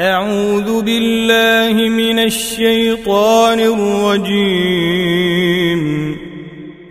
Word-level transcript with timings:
أعوذ 0.00 0.82
بالله 0.82 1.88
من 1.88 2.18
الشيطان 2.18 3.60
الرجيم. 3.60 5.00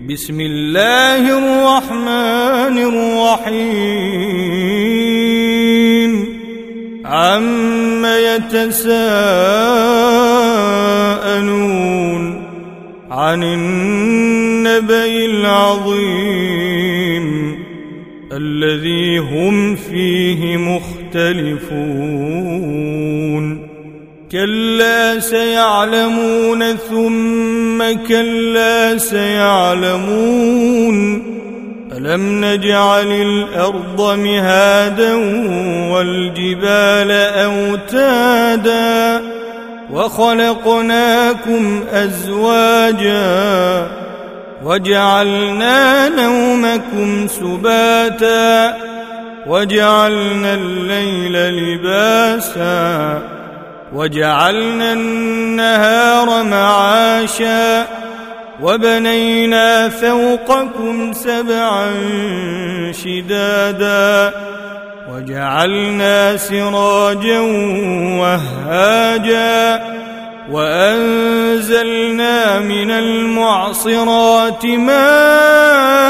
بسم 0.09 0.41
الله 0.41 1.37
الرحمن 1.37 2.77
الرحيم. 2.77 3.99
عم 7.05 8.05
يتساءلون 8.05 8.99
عن 13.11 13.43
النبأ 13.43 15.05
العظيم. 15.05 16.48
هم 19.31 19.75
فيه 19.75 20.57
مختلفون. 20.57 21.69
كلا 24.31 25.19
سيعلمون 25.19 26.75
ثم 26.75 27.83
كلا 28.07 28.97
سيعلمون. 28.97 30.39
ألم 31.97 32.45
نجعل 32.45 33.11
الأرض 33.11 34.19
مهادا 34.19 35.13
والجبال 35.93 37.11
أوتادا 37.45 39.21
وخلقناكم 39.93 41.83
أزواجا 41.91 43.87
وجعلنا 44.65 46.09
نومكم 46.09 47.27
سباتا 47.27 48.77
وجعلنا 49.47 50.53
الليل 50.53 51.33
لباسا 51.33 53.21
وجعلنا 53.93 54.93
النهار 54.93 56.43
معاشا 56.43 57.87
وبنينا 58.61 59.89
فوقكم 59.89 61.13
سبعا 61.13 61.91
شدادا 62.91 64.33
وجعلنا 65.13 66.37
سراجا 66.37 67.39
وهاجا 68.19 69.83
وأنزلنا 70.51 72.09
من 72.59 72.91
المعصرات 72.91 74.65
ماء 74.65 76.09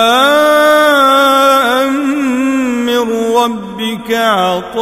ربك 3.61 4.11
عطاء 4.11 4.81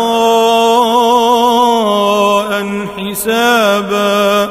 حسابا. 2.97 4.49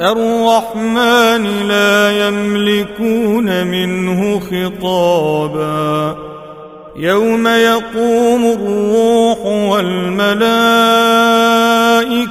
الرحمن 0.00 1.68
لا 1.68 2.28
يملكون 2.28 3.66
منه 3.66 4.40
خطابا. 4.40 6.16
يوم 6.96 7.48
يقوم 7.48 8.44
الروح 8.44 9.46
والملائكة 9.46 11.97